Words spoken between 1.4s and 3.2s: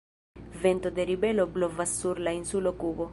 blovas sur la insulo Kubo.